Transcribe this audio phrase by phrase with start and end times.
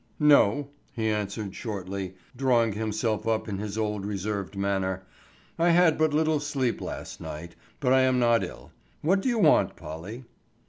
[0.19, 5.03] "No," he answered shortly, drawing himself up in his old reserved manner.
[5.59, 8.71] "I had but little sleep last night, but I am not ill.
[9.03, 10.23] What do you want, Polly?"